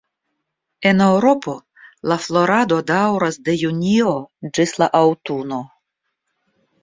En 0.91 1.01
Eŭropo 1.07 1.53
la 2.11 2.17
florado 2.23 2.79
daŭras 2.91 3.37
de 3.49 3.55
junio 3.65 4.15
ĝis 4.57 4.73
la 4.85 4.87
aŭtuno. 5.01 5.61